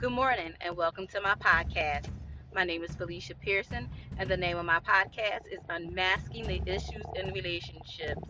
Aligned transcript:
Good 0.00 0.12
morning 0.12 0.54
and 0.62 0.78
welcome 0.78 1.06
to 1.08 1.20
my 1.20 1.34
podcast. 1.34 2.06
My 2.54 2.64
name 2.64 2.82
is 2.82 2.90
Felicia 2.94 3.34
Pearson, 3.34 3.86
and 4.16 4.30
the 4.30 4.36
name 4.38 4.56
of 4.56 4.64
my 4.64 4.78
podcast 4.78 5.40
is 5.52 5.60
Unmasking 5.68 6.46
the 6.46 6.62
Issues 6.64 7.04
in 7.16 7.34
Relationships 7.34 8.22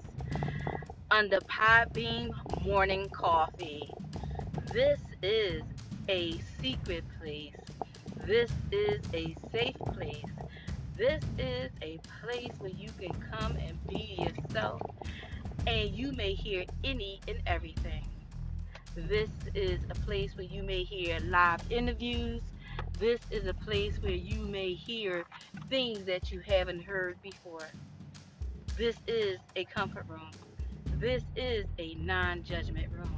under 1.13 1.39
Podbean 1.43 2.33
Morning 2.67 3.09
Coffee. 3.11 3.95
This 4.73 4.99
is 5.23 5.63
a 6.09 6.39
secret 6.61 7.05
place. 7.21 7.55
This 8.27 8.51
is 8.73 9.01
a 9.15 9.37
safe 9.53 9.79
place. 9.95 10.27
This 10.97 11.23
is 11.39 11.71
a 11.83 12.01
place 12.21 12.51
where 12.59 12.73
you 12.73 12.89
can 12.99 13.13
come 13.31 13.57
and 13.65 13.79
be 13.89 14.17
yourself, 14.19 14.83
and 15.69 15.89
you 15.91 16.11
may 16.11 16.35
hear 16.35 16.65
any 16.83 17.21
and 17.29 17.37
everything. 17.47 18.03
This 19.09 19.31
is 19.55 19.81
a 19.91 19.95
place 19.95 20.37
where 20.37 20.47
you 20.47 20.63
may 20.63 20.83
hear 20.83 21.19
live 21.21 21.61
interviews. 21.71 22.43
This 22.99 23.21
is 23.31 23.47
a 23.47 23.55
place 23.55 23.99
where 24.01 24.13
you 24.13 24.41
may 24.41 24.75
hear 24.75 25.25
things 25.69 26.05
that 26.05 26.31
you 26.31 26.41
haven't 26.41 26.85
heard 26.85 27.21
before. 27.23 27.67
This 28.77 28.97
is 29.07 29.39
a 29.57 29.65
comfort 29.65 30.05
room. 30.09 30.31
This 30.99 31.23
is 31.37 31.67
a 31.79 31.95
non 31.95 32.43
judgment 32.43 32.93
room. 32.93 33.17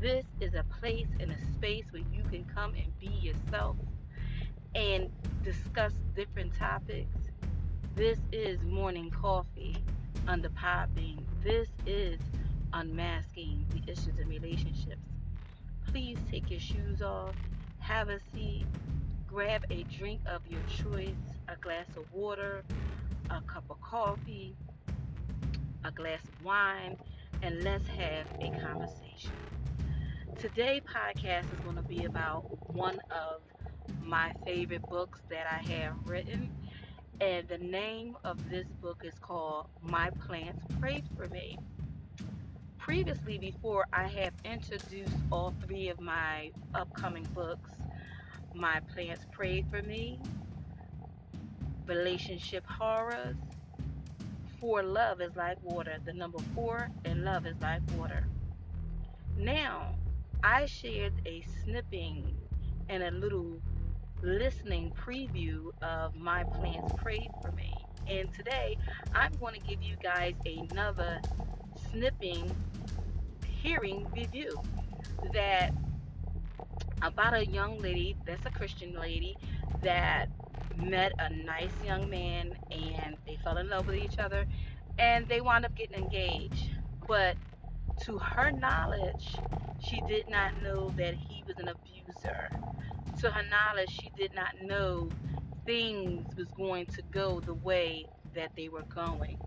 This 0.00 0.24
is 0.40 0.54
a 0.54 0.64
place 0.80 1.08
and 1.20 1.30
a 1.30 1.52
space 1.52 1.84
where 1.90 2.02
you 2.12 2.22
can 2.30 2.44
come 2.44 2.74
and 2.74 2.98
be 2.98 3.08
yourself 3.08 3.76
and 4.74 5.10
discuss 5.42 5.92
different 6.16 6.54
topics. 6.56 7.16
This 7.94 8.18
is 8.32 8.62
morning 8.62 9.10
coffee 9.10 9.76
under 10.26 10.48
Podbean. 10.50 11.22
This 11.42 11.68
is 11.86 12.18
unmasking 12.72 13.66
the 13.70 13.92
issues 13.92 14.18
in 14.18 14.28
relationships. 14.28 15.09
Please 15.86 16.18
take 16.30 16.50
your 16.50 16.60
shoes 16.60 17.02
off, 17.02 17.34
have 17.78 18.08
a 18.08 18.20
seat, 18.32 18.66
grab 19.26 19.64
a 19.70 19.82
drink 19.84 20.20
of 20.26 20.40
your 20.46 20.62
choice, 20.62 21.14
a 21.48 21.56
glass 21.56 21.86
of 21.96 22.04
water, 22.12 22.62
a 23.30 23.40
cup 23.42 23.64
of 23.70 23.80
coffee, 23.80 24.56
a 25.84 25.90
glass 25.90 26.22
of 26.24 26.44
wine, 26.44 26.96
and 27.42 27.62
let's 27.62 27.86
have 27.88 28.26
a 28.40 28.50
conversation. 28.60 29.32
Today 30.38 30.80
podcast 30.80 31.52
is 31.52 31.58
going 31.64 31.76
to 31.76 31.82
be 31.82 32.04
about 32.04 32.44
one 32.72 33.00
of 33.10 33.42
my 34.02 34.32
favorite 34.44 34.88
books 34.88 35.20
that 35.28 35.46
I 35.46 35.58
have 35.72 35.94
written. 36.06 36.50
And 37.20 37.46
the 37.48 37.58
name 37.58 38.16
of 38.24 38.48
this 38.48 38.66
book 38.80 39.02
is 39.04 39.14
called 39.20 39.66
My 39.82 40.10
Plants 40.26 40.64
Prayed 40.80 41.04
for 41.16 41.28
Me 41.28 41.58
previously, 42.90 43.38
before 43.38 43.86
I 43.92 44.08
have 44.08 44.32
introduced 44.44 45.14
all 45.30 45.54
three 45.64 45.90
of 45.90 46.00
my 46.00 46.50
upcoming 46.74 47.22
books, 47.32 47.70
My 48.52 48.80
Plants 48.92 49.24
Pray 49.30 49.64
for 49.70 49.80
Me, 49.80 50.18
Relationship 51.86 52.66
Horrors, 52.66 53.36
For 54.60 54.82
Love 54.82 55.20
is 55.20 55.36
Like 55.36 55.62
Water, 55.62 55.98
the 56.04 56.12
number 56.12 56.40
four, 56.52 56.90
and 57.04 57.22
Love 57.22 57.46
is 57.46 57.54
Like 57.62 57.80
Water. 57.96 58.26
Now, 59.38 59.94
I 60.42 60.66
shared 60.66 61.12
a 61.26 61.44
snipping 61.62 62.34
and 62.88 63.04
a 63.04 63.12
little 63.12 63.62
listening 64.20 64.90
preview 65.00 65.70
of 65.80 66.16
My 66.16 66.42
Plants 66.42 66.92
Prayed 66.96 67.30
for 67.40 67.52
Me. 67.52 67.72
And 68.08 68.34
today, 68.34 68.76
I'm 69.14 69.30
going 69.34 69.54
to 69.54 69.60
give 69.60 69.80
you 69.80 69.94
guys 70.02 70.34
another 70.44 71.20
snipping 71.92 72.56
hearing 73.44 74.08
review 74.14 74.60
that 75.34 75.70
about 77.02 77.34
a 77.34 77.46
young 77.46 77.80
lady 77.80 78.16
that's 78.26 78.46
a 78.46 78.50
Christian 78.50 78.94
lady 78.98 79.38
that 79.82 80.26
met 80.76 81.12
a 81.18 81.30
nice 81.30 81.74
young 81.80 82.10
man 82.10 82.52
and 82.70 83.18
they 83.26 83.38
fell 83.44 83.58
in 83.58 83.68
love 83.70 83.86
with 83.86 83.96
each 83.96 84.18
other 84.18 84.44
and 84.98 85.28
they 85.28 85.40
wound 85.40 85.64
up 85.64 85.74
getting 85.76 85.98
engaged. 85.98 86.70
But 87.06 87.36
to 88.04 88.18
her 88.18 88.52
knowledge, 88.52 89.42
she 89.78 90.02
did 90.02 90.28
not 90.28 90.52
know 90.62 90.92
that 90.98 91.14
he 91.14 91.44
was 91.46 91.58
an 91.58 91.68
abuser. 91.68 92.52
To 93.20 93.30
her 93.30 93.42
knowledge, 93.50 93.90
she 93.90 94.12
did 94.16 94.34
not 94.34 94.50
know 94.62 95.12
things 95.66 96.26
was 96.36 96.50
going 96.52 96.86
to 96.86 97.02
go 97.12 97.40
the 97.46 97.54
way 97.54 98.08
that 98.34 98.52
they 98.56 98.68
were 98.68 98.84
going. 98.94 99.38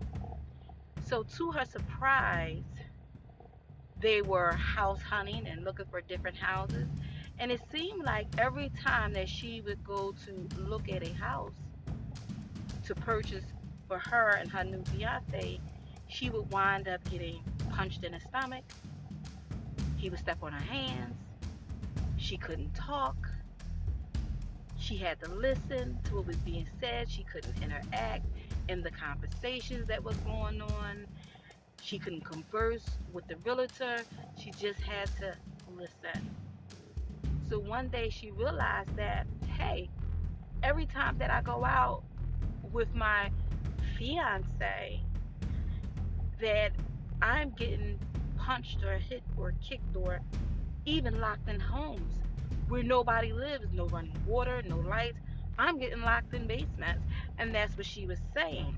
So 1.04 1.22
to 1.36 1.52
her 1.52 1.64
surprise, 1.66 2.62
they 4.00 4.22
were 4.22 4.52
house 4.52 5.02
hunting 5.02 5.46
and 5.46 5.64
looking 5.64 5.86
for 5.90 6.00
different 6.00 6.36
houses. 6.36 6.88
And 7.38 7.50
it 7.50 7.60
seemed 7.70 8.04
like 8.04 8.26
every 8.38 8.70
time 8.82 9.12
that 9.12 9.28
she 9.28 9.60
would 9.60 9.82
go 9.84 10.14
to 10.24 10.48
look 10.58 10.88
at 10.90 11.02
a 11.02 11.12
house 11.14 11.54
to 12.86 12.94
purchase 12.94 13.44
for 13.88 13.98
her 13.98 14.36
and 14.40 14.50
her 14.50 14.64
new 14.64 14.82
fiance, 14.84 15.60
she 16.08 16.30
would 16.30 16.50
wind 16.50 16.88
up 16.88 17.02
getting 17.10 17.40
punched 17.70 18.04
in 18.04 18.12
the 18.12 18.20
stomach. 18.20 18.64
He 19.96 20.10
would 20.10 20.18
step 20.18 20.38
on 20.42 20.52
her 20.52 20.72
hands. 20.72 21.14
She 22.16 22.36
couldn't 22.36 22.74
talk. 22.74 23.16
She 24.78 24.96
had 24.96 25.20
to 25.20 25.30
listen 25.30 25.98
to 26.04 26.16
what 26.16 26.26
was 26.26 26.36
being 26.36 26.68
said. 26.80 27.10
She 27.10 27.24
couldn't 27.24 27.62
interact 27.62 28.26
in 28.68 28.82
the 28.82 28.90
conversations 28.90 29.86
that 29.88 30.02
was 30.02 30.16
going 30.18 30.60
on. 30.60 31.06
She 31.82 31.98
couldn't 31.98 32.24
converse 32.24 32.84
with 33.12 33.26
the 33.28 33.36
realtor. 33.44 34.02
She 34.38 34.50
just 34.52 34.80
had 34.80 35.08
to 35.20 35.34
listen. 35.76 36.30
So 37.48 37.58
one 37.58 37.88
day 37.88 38.08
she 38.08 38.30
realized 38.30 38.96
that, 38.96 39.26
hey, 39.58 39.90
every 40.62 40.86
time 40.86 41.18
that 41.18 41.30
I 41.30 41.42
go 41.42 41.64
out 41.64 42.02
with 42.72 42.92
my 42.94 43.30
fiance, 43.98 45.00
that 46.40 46.72
I'm 47.20 47.50
getting 47.50 47.98
punched 48.38 48.82
or 48.82 48.98
hit 48.98 49.22
or 49.36 49.54
kicked 49.66 49.96
or 49.96 50.20
even 50.86 51.20
locked 51.20 51.48
in 51.48 51.60
homes 51.60 52.20
where 52.68 52.82
nobody 52.82 53.32
lives, 53.32 53.66
no 53.72 53.86
running 53.86 54.16
water, 54.26 54.62
no 54.66 54.76
lights. 54.78 55.18
I'm 55.58 55.78
getting 55.78 56.00
locked 56.00 56.34
in 56.34 56.46
basements. 56.46 57.04
And 57.38 57.54
that's 57.54 57.76
what 57.76 57.86
she 57.86 58.06
was 58.06 58.18
saying. 58.34 58.76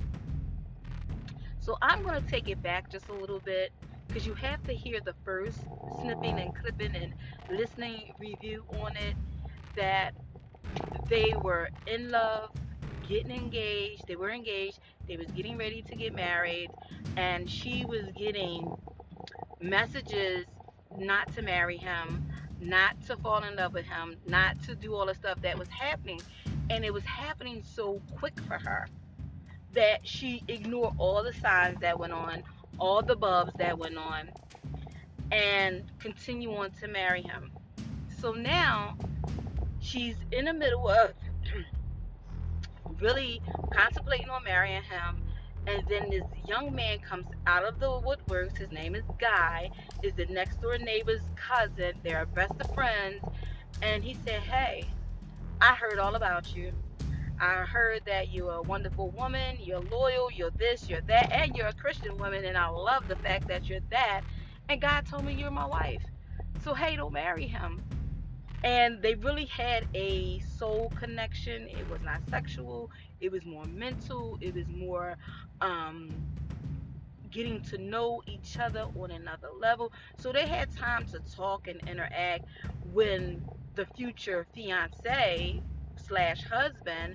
So 1.60 1.76
I'm 1.82 2.02
going 2.02 2.20
to 2.20 2.26
take 2.26 2.48
it 2.48 2.62
back 2.62 2.88
just 2.90 3.08
a 3.08 3.12
little 3.12 3.40
bit 3.40 3.72
because 4.06 4.26
you 4.26 4.34
have 4.34 4.64
to 4.66 4.72
hear 4.72 5.00
the 5.04 5.14
first 5.24 5.58
snipping 6.00 6.38
and 6.38 6.54
clipping 6.54 6.94
and 6.94 7.12
listening 7.50 8.14
review 8.18 8.64
on 8.80 8.96
it 8.96 9.14
that 9.74 10.12
they 11.08 11.34
were 11.42 11.68
in 11.86 12.10
love, 12.10 12.50
getting 13.06 13.30
engaged, 13.30 14.06
they 14.06 14.16
were 14.16 14.30
engaged, 14.30 14.78
they 15.08 15.16
was 15.16 15.26
getting 15.32 15.58
ready 15.58 15.82
to 15.82 15.96
get 15.96 16.14
married, 16.14 16.70
and 17.16 17.48
she 17.48 17.84
was 17.84 18.10
getting 18.12 18.76
messages 19.60 20.46
not 20.96 21.32
to 21.34 21.42
marry 21.42 21.76
him, 21.76 22.26
not 22.60 23.00
to 23.06 23.16
fall 23.16 23.42
in 23.44 23.56
love 23.56 23.74
with 23.74 23.86
him, 23.86 24.16
not 24.26 24.60
to 24.62 24.74
do 24.74 24.94
all 24.94 25.06
the 25.06 25.14
stuff 25.14 25.40
that 25.42 25.58
was 25.58 25.68
happening. 25.68 26.20
And 26.68 26.84
it 26.84 26.92
was 26.92 27.04
happening 27.04 27.62
so 27.64 28.00
quick 28.16 28.38
for 28.40 28.58
her 28.58 28.86
that 29.74 30.06
she 30.06 30.42
ignored 30.48 30.94
all 30.98 31.22
the 31.22 31.32
signs 31.34 31.78
that 31.80 31.98
went 31.98 32.12
on, 32.12 32.42
all 32.78 33.02
the 33.02 33.14
bubs 33.14 33.52
that 33.58 33.78
went 33.78 33.96
on, 33.96 34.30
and 35.30 35.84
continue 35.98 36.54
on 36.54 36.70
to 36.72 36.88
marry 36.88 37.22
him. 37.22 37.52
So 38.20 38.32
now 38.32 38.96
she's 39.80 40.16
in 40.32 40.46
the 40.46 40.52
middle 40.52 40.88
of 40.88 41.12
really 43.00 43.40
contemplating 43.70 44.30
on 44.30 44.42
marrying 44.44 44.82
him. 44.82 45.22
And 45.66 45.82
then 45.88 46.10
this 46.10 46.22
young 46.46 46.74
man 46.74 47.00
comes 47.00 47.26
out 47.46 47.64
of 47.64 47.80
the 47.80 47.86
woodworks. 47.86 48.56
His 48.56 48.70
name 48.70 48.94
is 48.94 49.02
Guy, 49.18 49.70
is 50.02 50.14
the 50.14 50.26
next 50.26 50.60
door 50.62 50.78
neighbor's 50.78 51.22
cousin. 51.34 51.94
They're 52.04 52.26
best 52.26 52.54
of 52.60 52.72
friends. 52.72 53.20
And 53.82 54.02
he 54.04 54.16
said, 54.24 54.42
Hey, 54.42 54.86
I 55.60 55.74
heard 55.74 55.98
all 55.98 56.14
about 56.14 56.54
you. 56.54 56.72
I 57.40 57.64
heard 57.64 58.02
that 58.06 58.30
you're 58.30 58.52
a 58.52 58.62
wonderful 58.62 59.10
woman, 59.10 59.56
you're 59.60 59.80
loyal, 59.80 60.30
you're 60.32 60.50
this, 60.52 60.88
you're 60.88 61.02
that, 61.08 61.28
and 61.32 61.54
you're 61.54 61.68
a 61.68 61.74
Christian 61.74 62.18
woman, 62.18 62.44
and 62.44 62.56
I 62.56 62.68
love 62.68 63.08
the 63.08 63.16
fact 63.16 63.48
that 63.48 63.68
you're 63.68 63.80
that. 63.90 64.22
And 64.68 64.80
God 64.80 65.06
told 65.06 65.26
me 65.26 65.34
you're 65.34 65.50
my 65.50 65.66
wife. 65.66 66.02
So, 66.58 66.74
hey, 66.74 66.96
don't 66.96 67.12
marry 67.12 67.46
him. 67.46 67.84
And 68.64 69.02
they 69.02 69.14
really 69.14 69.46
had 69.46 69.86
a 69.94 70.40
soul 70.40 70.90
connection. 70.90 71.68
It 71.68 71.86
was 71.88 72.02
not 72.02 72.22
sexual, 72.30 72.90
it 73.20 73.32
was 73.32 73.44
more 73.46 73.66
mental, 73.66 74.38
it 74.40 74.54
was 74.54 74.68
more 74.68 75.16
um, 75.60 76.22
getting 77.30 77.60
to 77.62 77.78
know 77.78 78.22
each 78.26 78.58
other 78.58 78.86
on 78.94 79.10
another 79.12 79.48
level. 79.60 79.92
So, 80.16 80.32
they 80.32 80.48
had 80.48 80.70
time 80.72 81.06
to 81.06 81.20
talk 81.20 81.68
and 81.68 81.82
interact 81.86 82.44
when 82.82 83.42
the 83.76 83.86
future 83.94 84.46
fiance 84.54 85.60
slash 85.96 86.42
husband, 86.44 87.14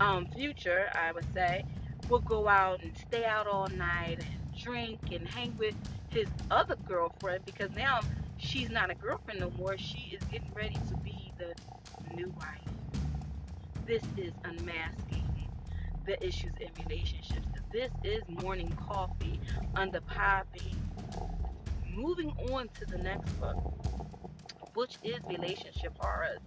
um, 0.00 0.26
future, 0.26 0.88
I 0.94 1.12
would 1.12 1.26
say, 1.34 1.64
will 2.08 2.20
go 2.20 2.48
out 2.48 2.82
and 2.82 2.96
stay 2.96 3.24
out 3.24 3.46
all 3.48 3.66
night 3.68 4.20
and 4.20 4.56
drink 4.56 5.00
and 5.12 5.26
hang 5.28 5.54
with 5.58 5.74
his 6.08 6.28
other 6.50 6.76
girlfriend 6.76 7.44
because 7.44 7.70
now 7.72 8.00
she's 8.38 8.70
not 8.70 8.90
a 8.90 8.94
girlfriend 8.94 9.40
no 9.40 9.50
more. 9.58 9.76
She 9.76 10.16
is 10.16 10.22
getting 10.24 10.52
ready 10.54 10.74
to 10.88 10.96
be 10.98 11.32
the 11.38 11.54
new 12.14 12.32
wife. 12.38 12.60
This 13.84 14.02
is 14.16 14.32
unmasking 14.44 15.48
the 16.06 16.24
issues 16.24 16.52
in 16.60 16.68
relationships. 16.84 17.46
This 17.72 17.90
is 18.04 18.22
morning 18.42 18.72
coffee 18.88 19.40
under 19.74 20.00
poppy. 20.00 20.74
Moving 21.92 22.32
on 22.52 22.68
to 22.78 22.84
the 22.86 22.98
next 22.98 23.32
book, 23.40 23.56
which 24.76 24.98
is 25.02 25.18
relationship 25.26 25.92
horrors, 25.98 26.40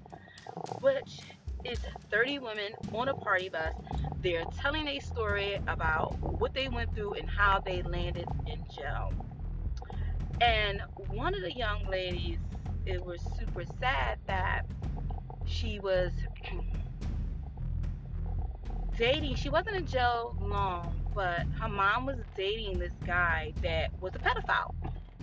which 0.81 1.19
is 1.65 1.79
30 2.11 2.39
women 2.39 2.73
on 2.93 3.09
a 3.09 3.13
party 3.13 3.49
bus. 3.49 3.73
They're 4.21 4.45
telling 4.61 4.87
a 4.87 4.99
story 4.99 5.59
about 5.67 6.17
what 6.19 6.53
they 6.53 6.69
went 6.69 6.93
through 6.93 7.15
and 7.15 7.29
how 7.29 7.59
they 7.59 7.81
landed 7.81 8.27
in 8.45 8.63
jail. 8.73 9.11
And 10.41 10.81
one 11.09 11.33
of 11.33 11.41
the 11.41 11.51
young 11.51 11.85
ladies, 11.89 12.37
it 12.85 13.03
was 13.03 13.21
super 13.37 13.65
sad 13.79 14.19
that 14.27 14.61
she 15.45 15.79
was 15.79 16.11
dating, 18.97 19.35
she 19.35 19.49
wasn't 19.49 19.75
in 19.75 19.87
jail 19.87 20.37
long, 20.39 20.95
but 21.15 21.45
her 21.59 21.67
mom 21.67 22.05
was 22.05 22.17
dating 22.37 22.77
this 22.77 22.93
guy 23.05 23.53
that 23.63 23.91
was 23.99 24.13
a 24.15 24.19
pedophile. 24.19 24.73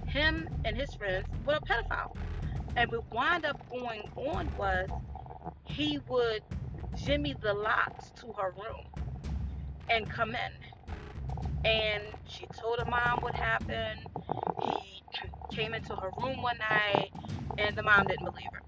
Him 0.06 0.48
and 0.64 0.76
his 0.76 0.92
friends 0.94 1.26
were 1.46 1.54
a 1.54 1.60
pedophile. 1.60 2.16
And 2.76 2.90
what 2.92 3.10
wound 3.12 3.46
up 3.46 3.58
going 3.70 4.02
on 4.16 4.50
was 4.56 4.88
he 5.64 5.98
would 6.08 6.42
jimmy 6.96 7.34
the 7.34 7.54
locks 7.54 8.12
to 8.16 8.32
her 8.34 8.52
room 8.52 8.86
and 9.90 10.10
come 10.10 10.30
in. 10.30 10.76
And 11.64 12.02
she 12.26 12.46
told 12.60 12.80
her 12.80 12.86
mom 12.86 13.20
what 13.22 13.34
happened. 13.34 14.00
He 14.62 15.02
came 15.56 15.74
into 15.74 15.96
her 15.96 16.10
room 16.22 16.42
one 16.42 16.58
night 16.58 17.10
and 17.58 17.76
the 17.76 17.82
mom 17.82 18.06
didn't 18.06 18.24
believe 18.26 18.50
her. 18.52 18.62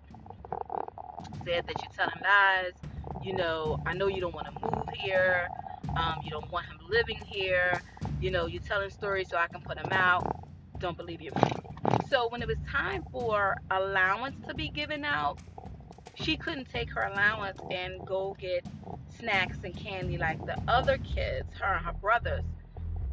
Said 1.46 1.66
that 1.66 1.82
you're 1.82 1.92
telling 1.96 2.22
lies 2.22 2.72
you 3.22 3.34
know, 3.34 3.80
I 3.86 3.94
know 3.94 4.08
you 4.08 4.20
don't 4.20 4.34
want 4.34 4.46
to 4.48 4.52
move 4.62 4.88
here. 4.94 5.48
Um, 5.96 6.20
you 6.24 6.30
don't 6.30 6.50
want 6.52 6.66
him 6.66 6.78
living 6.90 7.18
here. 7.26 7.82
You 8.20 8.30
know, 8.30 8.46
you're 8.46 8.62
telling 8.62 8.90
stories 8.90 9.30
so 9.30 9.38
I 9.38 9.48
can 9.48 9.62
put 9.62 9.78
him 9.78 9.92
out. 9.92 10.37
Don't 10.78 10.96
believe 10.96 11.20
you. 11.20 11.32
So 12.08 12.28
when 12.28 12.40
it 12.40 12.48
was 12.48 12.58
time 12.70 13.04
for 13.10 13.56
allowance 13.70 14.36
to 14.46 14.54
be 14.54 14.68
given 14.68 15.04
out, 15.04 15.38
she 16.14 16.36
couldn't 16.36 16.70
take 16.70 16.90
her 16.92 17.02
allowance 17.02 17.60
and 17.70 18.04
go 18.06 18.36
get 18.38 18.64
snacks 19.18 19.58
and 19.64 19.76
candy 19.76 20.18
like 20.18 20.44
the 20.46 20.60
other 20.68 20.98
kids, 20.98 21.48
her 21.60 21.74
and 21.74 21.84
her 21.84 21.92
brothers. 21.92 22.44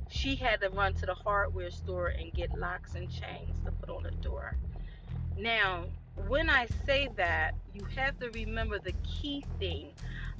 She 0.09 0.35
had 0.35 0.61
to 0.61 0.69
run 0.69 0.93
to 0.95 1.05
the 1.05 1.15
hardware 1.15 1.71
store 1.71 2.07
and 2.07 2.31
get 2.33 2.57
locks 2.57 2.95
and 2.95 3.09
chains 3.09 3.57
to 3.65 3.71
put 3.71 3.89
on 3.89 4.03
the 4.03 4.11
door. 4.11 4.55
Now, 5.37 5.85
when 6.27 6.49
I 6.49 6.67
say 6.85 7.09
that, 7.17 7.55
you 7.73 7.85
have 7.95 8.19
to 8.19 8.29
remember 8.29 8.79
the 8.79 8.93
key 9.03 9.43
thing. 9.59 9.91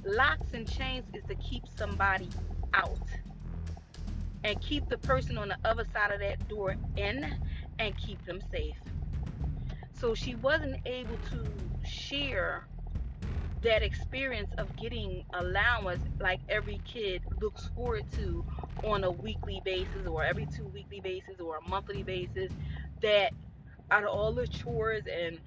Locks 0.04 0.52
and 0.52 0.70
chains 0.70 1.04
is 1.12 1.24
to 1.24 1.34
keep 1.34 1.64
somebody 1.76 2.28
out 2.72 2.98
and 4.44 4.60
keep 4.60 4.88
the 4.88 4.98
person 4.98 5.38
on 5.38 5.48
the 5.48 5.56
other 5.64 5.84
side 5.92 6.12
of 6.12 6.20
that 6.20 6.48
door 6.48 6.76
in 6.96 7.34
and 7.78 7.96
keep 7.96 8.24
them 8.24 8.40
safe. 8.50 8.76
So 9.92 10.14
she 10.14 10.34
wasn't 10.34 10.78
able 10.86 11.18
to 11.18 11.46
share 11.84 12.66
that 13.62 13.82
experience 13.82 14.50
of 14.58 14.74
getting 14.76 15.24
allowance 15.34 16.02
like 16.20 16.40
every 16.48 16.80
kid 16.84 17.22
looks 17.40 17.70
forward 17.74 18.04
to 18.12 18.44
on 18.84 19.04
a 19.04 19.10
weekly 19.10 19.60
basis 19.64 20.06
or 20.06 20.22
every 20.22 20.46
two 20.46 20.66
weekly 20.66 21.00
basis 21.00 21.40
or 21.40 21.56
a 21.56 21.68
monthly 21.68 22.02
basis 22.02 22.52
that 23.00 23.32
out 23.90 24.04
of 24.04 24.10
all 24.10 24.32
the 24.32 24.46
chores 24.46 25.02
and 25.06 25.38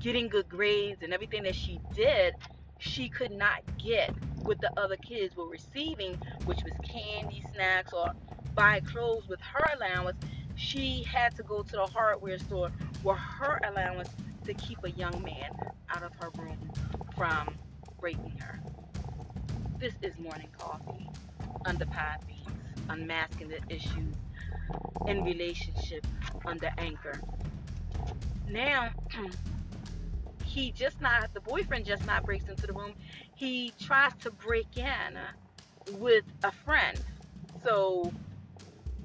getting 0.00 0.28
good 0.28 0.48
grades 0.48 1.02
and 1.02 1.12
everything 1.12 1.42
that 1.42 1.54
she 1.54 1.80
did, 1.94 2.34
she 2.78 3.08
could 3.08 3.32
not 3.32 3.60
get 3.78 4.10
what 4.46 4.60
the 4.60 4.70
other 4.78 4.96
kids 4.96 5.36
were 5.36 5.48
receiving, 5.48 6.16
which 6.44 6.62
was 6.64 6.72
candy, 6.82 7.44
snacks, 7.52 7.92
or 7.92 8.12
buy 8.54 8.80
clothes 8.80 9.28
with 9.28 9.40
her 9.40 9.64
allowance. 9.74 10.16
She 10.54 11.02
had 11.02 11.36
to 11.36 11.42
go 11.42 11.62
to 11.62 11.72
the 11.72 11.86
hardware 11.86 12.38
store 12.38 12.70
with 13.02 13.18
her 13.18 13.60
allowance 13.68 14.08
to 14.44 14.54
keep 14.54 14.78
a 14.84 14.90
young 14.90 15.22
man 15.24 15.50
out 15.90 16.02
of 16.02 16.12
her 16.20 16.30
room 16.38 16.70
from 17.16 17.56
raping 18.00 18.38
her. 18.38 18.60
This 19.78 19.94
is 20.00 20.16
morning 20.18 20.48
coffee, 20.56 21.10
under 21.64 21.84
beans, 21.84 22.48
unmasking 22.88 23.48
the 23.48 23.60
issues 23.68 24.14
in 25.06 25.24
relationship 25.24 26.06
under 26.46 26.70
anchor. 26.78 27.20
Now, 28.48 28.90
he 30.44 30.70
just 30.70 31.00
not 31.00 31.34
the 31.34 31.40
boyfriend 31.40 31.84
just 31.84 32.06
not 32.06 32.24
breaks 32.24 32.48
into 32.48 32.66
the 32.66 32.72
room 32.72 32.94
he 33.36 33.72
tries 33.78 34.12
to 34.22 34.30
break 34.30 34.76
in 34.76 35.18
with 35.98 36.24
a 36.42 36.50
friend. 36.50 36.98
So 37.62 38.12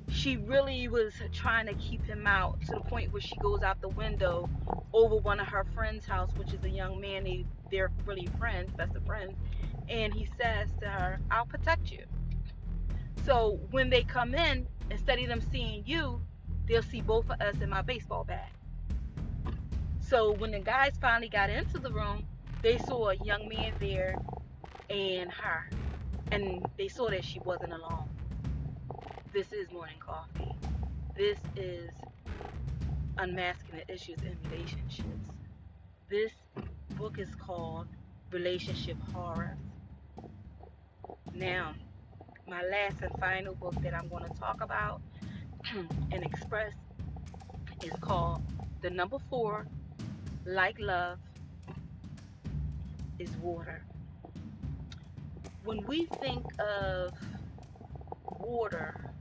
she 0.09 0.37
really 0.37 0.87
was 0.87 1.13
trying 1.33 1.67
to 1.67 1.73
keep 1.75 2.03
him 2.05 2.25
out 2.25 2.59
to 2.61 2.75
the 2.75 2.81
point 2.81 3.11
where 3.11 3.21
she 3.21 3.35
goes 3.37 3.61
out 3.61 3.79
the 3.81 3.89
window 3.89 4.49
over 4.93 5.17
one 5.17 5.39
of 5.39 5.47
her 5.47 5.65
friends 5.73 6.05
house 6.05 6.31
which 6.35 6.53
is 6.53 6.63
a 6.63 6.69
young 6.69 6.99
man. 6.99 7.25
They, 7.25 7.45
they're 7.69 7.91
really 8.05 8.27
friends 8.39 8.73
best 8.75 8.95
of 8.95 9.05
friends. 9.05 9.33
And 9.89 10.13
he 10.13 10.27
says 10.39 10.69
to 10.81 10.87
her 10.87 11.19
i'll 11.29 11.45
protect 11.45 11.91
you. 11.91 12.05
So 13.25 13.59
when 13.71 13.89
they 13.89 14.03
come 14.03 14.33
in 14.33 14.67
instead 14.89 15.19
of 15.19 15.27
them 15.27 15.41
seeing 15.51 15.83
you 15.85 16.21
they'll 16.67 16.83
see 16.83 17.01
both 17.01 17.29
of 17.29 17.41
us 17.41 17.55
in 17.61 17.69
my 17.69 17.81
baseball 17.81 18.23
bat 18.23 18.51
so 20.11 20.33
when 20.33 20.51
the 20.51 20.59
guys 20.59 20.91
finally 20.99 21.29
got 21.29 21.49
into 21.49 21.79
the 21.79 21.89
room, 21.89 22.27
they 22.61 22.77
saw 22.77 23.09
a 23.09 23.15
young 23.15 23.47
man 23.47 23.73
there 23.79 24.15
and 24.89 25.31
her. 25.31 25.69
And 26.31 26.65
they 26.77 26.87
saw 26.87 27.09
that 27.09 27.25
she 27.25 27.39
wasn't 27.39 27.73
alone. 27.73 28.07
This 29.33 29.51
is 29.51 29.71
morning 29.71 29.97
coffee. 29.99 30.51
This 31.17 31.39
is 31.55 31.89
unmasking 33.17 33.75
the 33.75 33.93
issues 33.93 34.19
in 34.21 34.37
relationships. 34.49 35.29
This 36.09 36.31
book 36.97 37.17
is 37.17 37.33
called 37.35 37.87
Relationship 38.31 38.97
Horrors. 39.13 39.57
Now, 41.33 41.73
my 42.47 42.61
last 42.63 43.01
and 43.01 43.11
final 43.19 43.55
book 43.55 43.75
that 43.81 43.93
I'm 43.93 44.07
going 44.07 44.23
to 44.23 44.39
talk 44.39 44.61
about 44.61 45.01
and 46.11 46.23
express 46.23 46.73
is 47.83 47.93
called 48.01 48.41
The 48.81 48.89
Number 48.89 49.17
Four 49.29 49.65
like 50.45 50.79
love, 50.79 51.19
is 53.21 53.29
water. 53.37 53.83
When 55.63 55.85
we 55.85 56.05
think 56.05 56.43
of 56.59 57.13
water, 58.39 59.11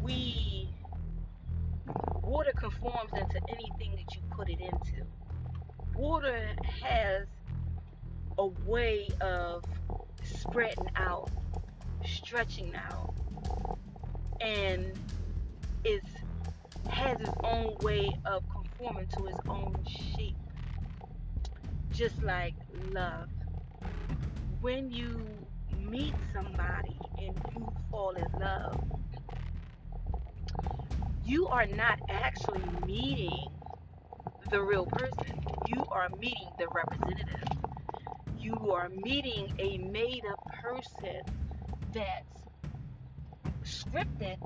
we 0.00 0.68
water 2.22 2.52
conforms 2.56 3.10
into 3.12 3.38
anything 3.50 3.94
that 3.96 4.14
you 4.14 4.22
put 4.30 4.48
it 4.48 4.60
into. 4.60 5.06
Water 5.94 6.48
has 6.82 7.26
a 8.38 8.46
way 8.46 9.08
of 9.20 9.64
spreading 10.22 10.88
out, 10.96 11.30
stretching 12.06 12.74
out, 12.74 13.12
and 14.40 14.98
it 15.84 16.02
has 16.88 17.20
its 17.20 17.30
own 17.44 17.76
way 17.82 18.10
of 18.24 18.42
conforming 18.48 19.08
to 19.08 19.26
its 19.26 19.40
own 19.46 19.76
shape. 20.16 20.36
Just 22.00 22.22
like 22.22 22.54
love. 22.94 23.28
When 24.62 24.90
you 24.90 25.22
meet 25.78 26.14
somebody 26.32 26.96
and 27.18 27.34
you 27.54 27.70
fall 27.90 28.12
in 28.12 28.24
love, 28.40 28.82
you 31.26 31.46
are 31.48 31.66
not 31.66 32.00
actually 32.08 32.64
meeting 32.86 33.50
the 34.48 34.62
real 34.62 34.86
person. 34.86 35.44
You 35.68 35.84
are 35.90 36.08
meeting 36.18 36.48
the 36.58 36.68
representative. 36.68 37.50
You 38.38 38.72
are 38.72 38.88
meeting 38.88 39.52
a 39.58 39.76
made 39.76 40.24
up 40.24 40.40
person 40.62 41.20
that's 41.92 42.38
scripted 43.62 44.38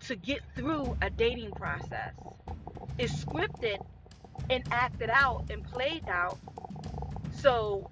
to 0.00 0.16
get 0.16 0.40
through 0.56 0.96
a 1.00 1.10
dating 1.10 1.52
process 1.52 2.14
is 2.98 3.12
scripted 3.12 3.78
and 4.50 4.64
acted 4.72 5.10
out 5.10 5.44
and 5.50 5.62
played 5.64 6.08
out. 6.08 6.38
So 7.40 7.90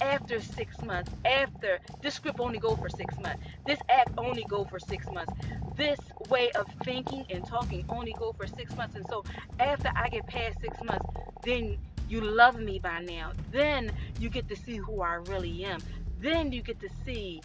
after 0.00 0.40
six 0.40 0.80
months, 0.82 1.10
after 1.24 1.80
this 2.02 2.14
script 2.14 2.40
only 2.40 2.58
go 2.58 2.76
for 2.76 2.88
six 2.88 3.18
months, 3.18 3.42
this 3.66 3.78
act 3.88 4.10
only 4.18 4.44
go 4.44 4.64
for 4.64 4.78
six 4.78 5.10
months, 5.10 5.32
this 5.76 5.98
way 6.28 6.50
of 6.52 6.66
thinking 6.84 7.24
and 7.30 7.46
talking 7.46 7.84
only 7.88 8.14
go 8.18 8.32
for 8.32 8.46
six 8.46 8.74
months. 8.76 8.96
And 8.96 9.06
so 9.08 9.24
after 9.58 9.90
I 9.96 10.08
get 10.08 10.26
past 10.26 10.60
six 10.60 10.82
months, 10.82 11.06
then 11.42 11.78
you 12.08 12.20
love 12.20 12.58
me 12.58 12.78
by 12.78 13.00
now. 13.00 13.32
Then 13.52 13.90
you 14.20 14.30
get 14.30 14.48
to 14.48 14.56
see 14.56 14.76
who 14.76 15.02
I 15.02 15.14
really 15.14 15.64
am. 15.64 15.80
Then 16.20 16.52
you 16.52 16.62
get 16.62 16.80
to 16.80 16.88
see 17.04 17.42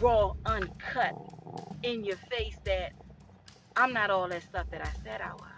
raw, 0.00 0.32
uncut 0.46 1.14
in 1.82 2.04
your 2.04 2.16
face 2.30 2.56
that 2.64 2.92
I'm 3.76 3.92
not 3.92 4.10
all 4.10 4.28
that 4.28 4.42
stuff 4.42 4.66
that 4.70 4.82
I 4.82 4.90
said 5.04 5.20
I 5.20 5.32
was. 5.34 5.51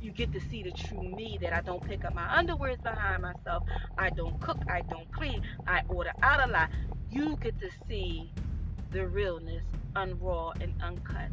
You 0.00 0.12
get 0.12 0.32
to 0.32 0.40
see 0.40 0.62
the 0.62 0.70
true 0.70 1.02
me 1.02 1.38
that 1.40 1.52
I 1.52 1.60
don't 1.60 1.82
pick 1.82 2.04
up 2.04 2.14
my 2.14 2.26
underwears 2.26 2.82
behind 2.82 3.22
myself. 3.22 3.64
I 3.96 4.10
don't 4.10 4.40
cook. 4.40 4.58
I 4.68 4.82
don't 4.82 5.10
clean. 5.12 5.42
I 5.66 5.82
order 5.88 6.12
out 6.22 6.48
a 6.48 6.52
lot. 6.52 6.70
You 7.10 7.36
get 7.36 7.58
to 7.60 7.70
see 7.88 8.30
the 8.90 9.06
realness, 9.06 9.64
unraw 9.96 10.60
and 10.62 10.72
uncut. 10.82 11.30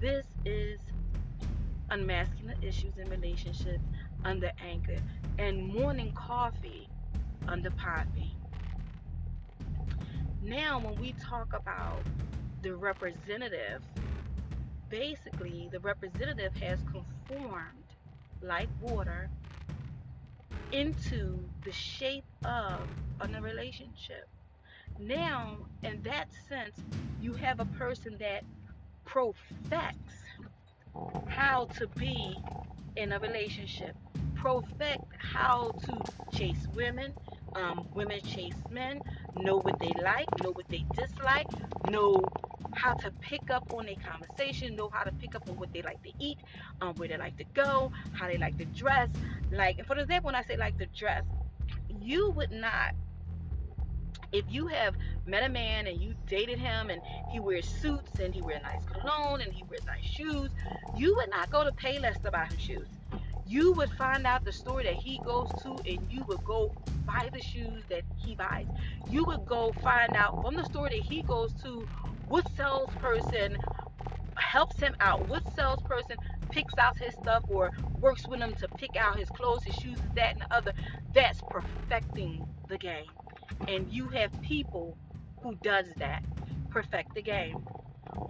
This 0.00 0.26
is 0.44 0.78
unmasking 1.90 2.48
the 2.48 2.66
issues 2.66 2.96
in 2.98 3.08
relationships 3.08 3.84
under 4.24 4.50
anchor 4.64 4.98
and 5.38 5.66
morning 5.66 6.12
coffee 6.12 6.88
under 7.48 7.70
poppy. 7.70 8.36
Now, 10.42 10.80
when 10.80 10.96
we 11.00 11.12
talk 11.12 11.52
about 11.54 12.02
the 12.62 12.74
representative, 12.74 13.82
basically 14.88 15.68
the 15.72 15.80
representative 15.80 16.54
has 16.56 16.78
conformed 16.82 17.81
like 18.42 18.68
water 18.80 19.28
into 20.72 21.38
the 21.64 21.72
shape 21.72 22.24
of 22.44 22.80
a 23.20 23.40
relationship. 23.40 24.28
Now, 24.98 25.56
in 25.82 26.02
that 26.02 26.28
sense, 26.48 26.76
you 27.20 27.34
have 27.34 27.60
a 27.60 27.64
person 27.64 28.16
that 28.18 28.44
perfects 29.04 30.14
how 31.28 31.66
to 31.78 31.86
be 31.98 32.36
in 32.96 33.12
a 33.12 33.18
relationship, 33.18 33.96
perfect 34.34 35.04
how 35.18 35.72
to 35.84 36.36
chase 36.36 36.66
women, 36.74 37.12
um, 37.54 37.86
women 37.94 38.20
chase 38.20 38.54
men, 38.70 39.00
know 39.36 39.58
what 39.58 39.78
they 39.78 39.92
like, 40.02 40.26
know 40.42 40.50
what 40.50 40.68
they 40.68 40.84
dislike, 40.94 41.46
know 41.90 42.24
how 42.74 42.94
to 42.94 43.10
pick 43.20 43.50
up 43.50 43.72
on 43.72 43.88
a 43.88 43.96
conversation, 43.96 44.76
know 44.76 44.90
how 44.92 45.04
to 45.04 45.12
pick 45.12 45.34
up 45.34 45.48
on 45.48 45.56
what 45.56 45.72
they 45.72 45.82
like 45.82 46.02
to 46.02 46.10
eat, 46.18 46.38
um, 46.80 46.94
where 46.96 47.08
they 47.08 47.16
like 47.16 47.36
to 47.38 47.44
go, 47.54 47.92
how 48.12 48.26
they 48.26 48.38
like 48.38 48.56
to 48.58 48.64
dress. 48.66 49.08
Like, 49.50 49.84
for 49.86 49.98
example, 49.98 50.28
when 50.28 50.34
I 50.34 50.42
say 50.42 50.56
like 50.56 50.78
to 50.78 50.86
dress, 50.86 51.24
you 52.00 52.30
would 52.30 52.50
not, 52.50 52.94
if 54.32 54.44
you 54.48 54.66
have 54.68 54.94
met 55.26 55.42
a 55.42 55.48
man 55.48 55.86
and 55.86 56.00
you 56.00 56.14
dated 56.26 56.58
him 56.58 56.90
and 56.90 57.02
he 57.30 57.40
wears 57.40 57.68
suits 57.68 58.18
and 58.18 58.34
he 58.34 58.40
wears 58.40 58.62
nice 58.62 58.84
cologne 58.84 59.40
and 59.42 59.52
he 59.52 59.62
wears 59.64 59.84
nice 59.84 60.04
shoes, 60.04 60.50
you 60.96 61.14
would 61.16 61.30
not 61.30 61.50
go 61.50 61.64
to 61.64 61.72
Payless 61.72 62.20
to 62.22 62.30
buy 62.30 62.46
him 62.46 62.58
shoes 62.58 62.88
you 63.46 63.72
would 63.72 63.90
find 63.90 64.26
out 64.26 64.44
the 64.44 64.52
store 64.52 64.82
that 64.82 64.94
he 64.94 65.18
goes 65.18 65.50
to 65.62 65.76
and 65.86 65.98
you 66.10 66.24
would 66.24 66.42
go 66.44 66.72
buy 67.04 67.28
the 67.32 67.40
shoes 67.40 67.84
that 67.90 68.02
he 68.16 68.34
buys. 68.34 68.66
You 69.10 69.24
would 69.24 69.44
go 69.46 69.72
find 69.82 70.16
out 70.16 70.40
from 70.42 70.56
the 70.56 70.64
store 70.64 70.88
that 70.88 70.98
he 70.98 71.22
goes 71.22 71.52
to 71.62 71.86
what 72.32 72.48
salesperson 72.56 73.58
helps 74.36 74.80
him 74.80 74.96
out, 75.00 75.28
what 75.28 75.42
salesperson 75.54 76.16
picks 76.48 76.72
out 76.78 76.96
his 76.96 77.12
stuff 77.12 77.44
or 77.50 77.70
works 78.00 78.26
with 78.26 78.40
him 78.40 78.54
to 78.54 78.66
pick 78.68 78.96
out 78.96 79.18
his 79.18 79.28
clothes, 79.28 79.62
his 79.64 79.74
shoes, 79.74 79.98
that 80.16 80.32
and 80.32 80.40
the 80.40 80.54
other. 80.54 80.72
That's 81.12 81.42
perfecting 81.50 82.46
the 82.70 82.78
game. 82.78 83.04
And 83.68 83.86
you 83.92 84.08
have 84.08 84.30
people 84.40 84.96
who 85.42 85.56
does 85.56 85.84
that, 85.98 86.24
perfect 86.70 87.14
the 87.14 87.20
game. 87.20 87.66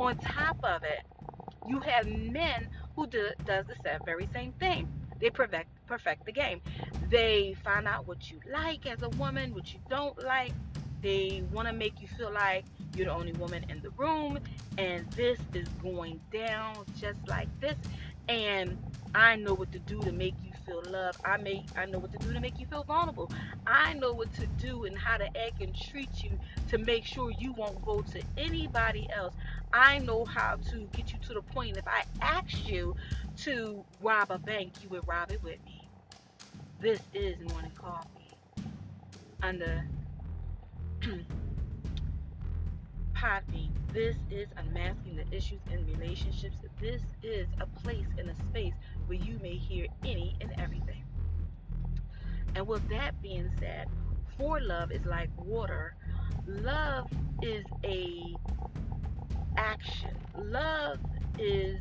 On 0.01 0.19
top 0.19 0.59
of 0.65 0.83
it, 0.83 1.05
you 1.69 1.79
have 1.79 2.09
men 2.09 2.69
who 2.97 3.07
do, 3.07 3.29
does 3.47 3.67
the 3.67 4.01
very 4.05 4.29
same 4.33 4.51
thing 4.55 4.89
they 5.21 5.31
perfect 5.31 5.69
perfect 5.87 6.27
the 6.27 6.33
game. 6.33 6.61
They 7.09 7.55
find 7.63 7.87
out 7.87 8.09
what 8.09 8.29
you 8.33 8.41
like 8.51 8.87
as 8.87 9.03
a 9.03 9.09
woman, 9.11 9.55
what 9.55 9.73
you 9.73 9.79
don't 9.89 10.21
like. 10.25 10.53
They 11.03 11.43
want 11.53 11.67
to 11.69 11.75
make 11.75 12.01
you 12.01 12.09
feel 12.09 12.33
like 12.33 12.65
you're 12.95 13.07
the 13.07 13.13
only 13.13 13.33
woman 13.33 13.65
in 13.69 13.81
the 13.83 13.91
room, 13.91 14.39
and 14.79 15.11
this 15.13 15.39
is 15.53 15.67
going 15.83 16.21
down 16.33 16.85
just 16.99 17.19
like 17.27 17.49
this. 17.61 17.77
And 18.29 18.79
I 19.15 19.37
know 19.37 19.53
what 19.53 19.73
to 19.73 19.81
do 19.81 20.01
to 20.03 20.13
make 20.13 20.35
you 20.45 20.53
feel 20.65 20.83
loved. 20.89 21.19
I 21.25 21.37
make 21.39 21.65
I 21.77 21.87
know 21.87 21.99
what 21.99 22.13
to 22.13 22.19
do 22.19 22.33
to 22.33 22.41
make 22.41 22.59
you 22.61 22.67
feel 22.67 22.85
vulnerable. 22.85 23.31
I 23.67 23.95
know 23.95 24.13
what 24.13 24.33
to 24.35 24.47
do 24.47 24.85
and 24.85 24.97
how 24.97 25.17
to 25.17 25.25
act 25.25 25.61
and 25.61 25.75
treat 25.75 26.23
you 26.23 26.39
to 26.69 26.79
make 26.79 27.05
sure 27.05 27.31
you 27.33 27.53
won't 27.53 27.85
go 27.85 28.01
to 28.01 28.23
anybody 28.37 29.09
else. 29.15 29.35
I 29.73 29.99
know 29.99 30.25
how 30.25 30.57
to 30.71 30.89
get 30.93 31.13
you 31.13 31.19
to 31.27 31.35
the 31.35 31.43
point 31.43 31.77
if 31.77 31.87
I 31.89 32.05
ask 32.21 32.69
you 32.69 32.95
to 33.39 33.85
rob 34.01 34.31
a 34.31 34.39
bank, 34.39 34.73
you 34.83 34.89
would 34.91 35.07
rob 35.09 35.33
it 35.33 35.43
with 35.43 35.59
me. 35.65 35.89
This 36.81 37.01
is 37.13 37.37
morning 37.51 37.73
coffee. 37.75 38.09
Under 39.43 39.85
Poppy, 43.15 43.71
this 43.93 44.17
is 44.31 44.49
unmasking 44.57 45.17
the 45.17 45.37
issues 45.37 45.61
in 45.71 45.85
relationships. 45.87 46.57
This 46.81 47.03
is 47.23 47.47
a 47.61 47.67
place 47.67 48.07
and 48.19 48.31
a 48.31 48.35
space 48.35 48.75
where 49.07 49.19
you 49.19 49.39
may 49.43 49.55
hear 49.55 49.87
any 50.05 50.37
and 50.41 50.53
everything. 50.59 51.05
And 52.55 52.67
with 52.67 52.89
that 52.91 53.21
being 53.23 53.51
said, 53.59 53.89
for 54.37 54.61
love 54.61 54.93
is 54.93 55.05
like 55.05 55.31
water. 55.39 55.95
Love 56.47 57.09
is 57.41 57.65
a 57.85 58.35
action. 59.57 60.17
Love 60.37 60.99
is 61.39 61.81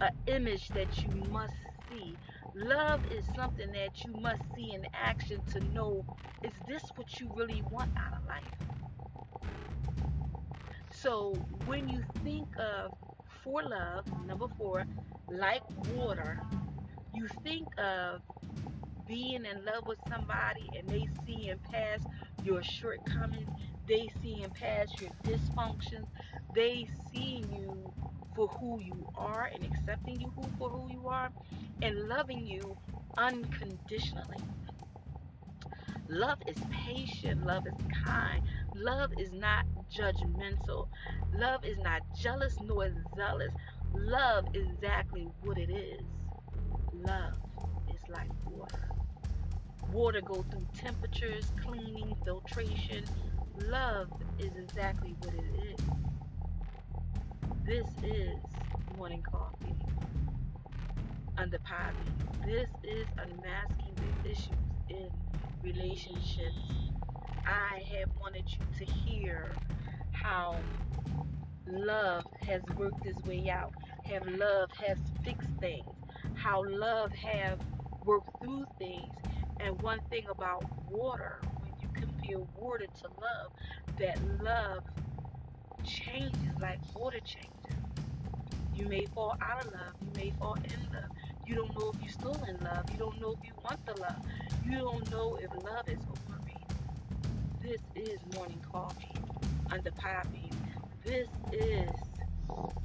an 0.00 0.10
image 0.26 0.68
that 0.68 1.02
you 1.02 1.10
must 1.30 1.54
see. 1.90 2.16
Love 2.54 3.04
is 3.06 3.24
something 3.34 3.70
that 3.72 4.04
you 4.04 4.12
must 4.14 4.42
see 4.54 4.72
in 4.72 4.86
action 4.92 5.40
to 5.52 5.60
know 5.72 6.04
is 6.42 6.52
this 6.66 6.82
what 6.96 7.20
you 7.20 7.30
really 7.34 7.62
want 7.70 7.90
out 7.96 8.12
of 8.18 8.26
life? 8.26 8.42
So 10.90 11.34
when 11.66 11.88
you 11.88 12.02
think 12.24 12.48
of 12.58 12.92
for 13.42 13.62
love, 13.62 14.04
number 14.26 14.48
four, 14.58 14.84
like 15.28 15.62
water, 15.94 16.40
you 17.14 17.28
think 17.44 17.68
of 17.78 18.20
being 19.06 19.44
in 19.44 19.64
love 19.64 19.86
with 19.86 19.98
somebody 20.08 20.70
and 20.76 20.88
they 20.88 21.08
seeing 21.26 21.58
past 21.70 22.06
your 22.44 22.62
shortcomings, 22.62 23.48
they 23.86 24.10
seeing 24.22 24.50
past 24.50 25.00
your 25.00 25.10
dysfunctions, 25.24 26.06
they 26.54 26.88
seeing 27.12 27.50
you 27.52 27.92
for 28.34 28.48
who 28.48 28.80
you 28.80 29.06
are 29.16 29.50
and 29.52 29.64
accepting 29.64 30.20
you 30.20 30.32
for 30.58 30.70
who 30.70 30.88
you 30.90 31.08
are 31.08 31.30
and 31.82 32.08
loving 32.08 32.46
you 32.46 32.76
unconditionally. 33.16 34.38
Love 36.08 36.38
is 36.46 36.56
patient, 36.86 37.46
love 37.46 37.66
is 37.66 37.74
kind, 38.04 38.42
love 38.74 39.12
is 39.16 39.32
not 39.32 39.64
judgmental, 39.90 40.88
love 41.32 41.64
is 41.64 41.78
not 41.78 42.02
jealous 42.14 42.58
nor 42.60 42.90
zealous. 43.16 43.52
Love 43.92 44.44
is 44.54 44.68
exactly 44.70 45.28
what 45.42 45.58
it 45.58 45.70
is. 45.70 46.02
Love 46.92 47.34
is 47.88 48.00
like 48.08 48.30
water. 48.46 48.92
Water 49.92 50.20
go 50.20 50.44
through 50.50 50.66
temperatures, 50.74 51.52
cleaning, 51.64 52.16
filtration. 52.24 53.04
Love 53.56 54.08
is 54.38 54.56
exactly 54.56 55.16
what 55.20 55.34
it 55.34 55.44
is. 55.56 55.80
This 57.70 57.86
is 58.02 58.36
morning 58.96 59.22
coffee 59.22 59.76
under 61.38 61.60
Poppy. 61.60 62.10
This 62.44 62.68
is 62.82 63.06
unmasking 63.16 63.94
the 63.94 64.28
issues 64.28 64.58
in 64.88 65.08
relationships. 65.62 66.58
I 67.46 67.84
have 67.96 68.08
wanted 68.20 68.50
you 68.50 68.58
to 68.76 68.92
hear 68.92 69.54
how 70.10 70.56
love 71.68 72.24
has 72.44 72.60
worked 72.76 73.06
its 73.06 73.22
way 73.22 73.48
out, 73.48 73.72
how 74.04 74.18
love 74.26 74.70
has 74.84 74.98
fixed 75.24 75.48
things, 75.60 75.86
how 76.34 76.64
love 76.66 77.12
have 77.12 77.60
worked 78.04 78.30
through 78.42 78.66
things. 78.80 79.14
And 79.60 79.80
one 79.80 80.00
thing 80.10 80.24
about 80.28 80.64
water, 80.90 81.40
when 81.60 81.72
you 81.80 81.88
compare 81.94 82.38
water 82.56 82.86
to 82.86 83.08
love, 83.20 83.52
that 84.00 84.18
love 84.42 84.82
changes 85.84 86.58
like 86.60 86.78
water 86.94 87.20
changes. 87.20 87.76
You 88.74 88.86
may 88.86 89.06
fall 89.06 89.36
out 89.40 89.66
of 89.66 89.72
love. 89.72 89.94
You 90.00 90.12
may 90.16 90.30
fall 90.38 90.54
in 90.54 90.80
love. 90.92 91.10
You 91.46 91.54
don't 91.56 91.76
know 91.76 91.92
if 91.94 92.02
you're 92.02 92.12
still 92.12 92.44
in 92.48 92.56
love. 92.64 92.84
You 92.92 92.98
don't 92.98 93.20
know 93.20 93.32
if 93.32 93.46
you 93.46 93.52
want 93.64 93.84
the 93.86 94.00
love. 94.00 94.16
You 94.64 94.78
don't 94.78 95.10
know 95.10 95.36
if 95.40 95.50
love 95.64 95.88
is 95.88 95.98
overrated. 96.08 96.76
This 97.60 97.80
is 97.94 98.20
morning 98.34 98.62
coffee 98.70 99.14
under 99.70 99.90
poppy. 99.92 100.50
This 101.04 101.28
is 101.52 101.90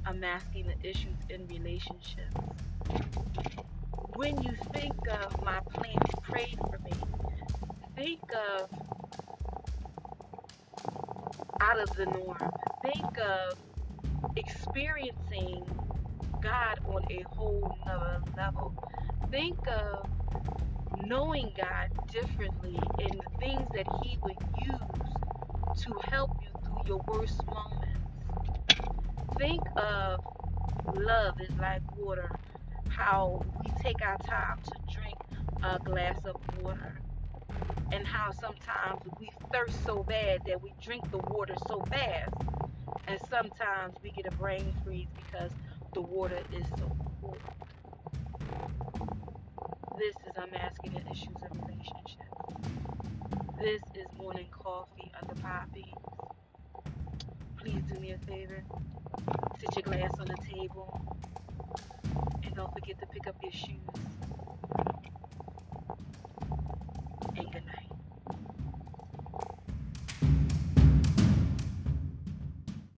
unmasking 0.06 0.66
the 0.66 0.88
issues 0.88 1.16
in 1.30 1.46
relationships. 1.48 2.36
When 4.14 4.42
you 4.42 4.52
think 4.72 4.94
of 5.10 5.42
my 5.42 5.60
plants 5.60 6.14
prayed 6.22 6.58
for 6.58 6.78
me, 6.84 6.92
think 7.94 8.20
of 8.34 8.70
out 11.60 11.80
of 11.80 11.90
the 11.96 12.06
norm. 12.06 12.50
Think 12.96 13.18
of 13.18 13.58
experiencing 14.36 15.66
God 16.40 16.78
on 16.88 17.04
a 17.10 17.24
whole 17.34 17.76
nother 17.84 18.22
level. 18.38 18.72
Think 19.30 19.58
of 19.68 20.08
knowing 21.04 21.52
God 21.58 21.90
differently 22.10 22.78
and 23.00 23.20
the 23.20 23.38
things 23.38 23.68
that 23.74 23.86
He 24.02 24.16
would 24.22 24.38
use 24.64 25.82
to 25.82 26.10
help 26.10 26.30
you 26.40 26.48
through 26.64 26.82
your 26.86 27.04
worst 27.06 27.42
moments. 27.48 28.00
Think 29.36 29.62
of 29.76 30.20
love 30.94 31.38
is 31.38 31.54
like 31.60 31.82
water, 31.98 32.34
how 32.88 33.44
we 33.62 33.70
take 33.82 34.00
our 34.00 34.16
time 34.18 34.58
to 34.64 34.94
drink 34.94 35.18
a 35.62 35.78
glass 35.80 36.18
of 36.24 36.36
water 36.62 36.98
and 37.92 38.06
how 38.06 38.32
sometimes 38.32 39.02
we 39.20 39.30
thirst 39.52 39.84
so 39.84 40.02
bad 40.02 40.40
that 40.46 40.62
we 40.62 40.72
drink 40.82 41.10
the 41.10 41.18
water 41.18 41.54
so 41.68 41.84
fast 41.90 42.34
and 43.08 43.20
sometimes 43.30 43.96
we 44.02 44.10
get 44.10 44.26
a 44.26 44.36
brain 44.36 44.72
freeze 44.84 45.08
because 45.16 45.50
the 45.94 46.00
water 46.00 46.38
is 46.52 46.66
so 46.78 46.96
cold. 47.20 47.38
This 49.98 50.14
is 50.26 50.34
unmasculine 50.36 51.10
issues 51.10 51.36
of 51.42 51.58
relationships. 51.58 52.26
This 53.58 53.82
is 53.94 54.06
morning 54.18 54.46
coffee 54.50 55.10
under 55.20 55.40
poppy. 55.40 55.92
Please 57.58 57.82
do 57.92 57.98
me 57.98 58.12
a 58.12 58.18
favor. 58.18 58.62
Sit 59.58 59.76
your 59.76 59.82
glass 59.82 60.12
on 60.20 60.26
the 60.26 60.36
table 60.54 61.00
and 62.44 62.54
don't 62.54 62.72
forget 62.72 62.98
to 63.00 63.06
pick 63.06 63.26
up 63.26 63.36
your 63.42 63.52
shoes. 63.52 64.15